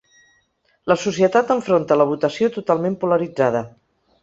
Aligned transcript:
La 0.91 0.97
societat 1.01 1.53
enfronta 1.57 1.99
la 2.03 2.09
votació 2.13 2.51
totalment 2.57 2.99
polaritzada. 3.05 3.65